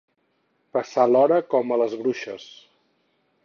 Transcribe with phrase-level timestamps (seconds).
[0.77, 2.51] Passar l'hora com a les bruixes.